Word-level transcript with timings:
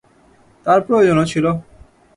তার 0.65 0.79
প্রয়োজনও 0.87 1.25
ছিল। 1.25 1.45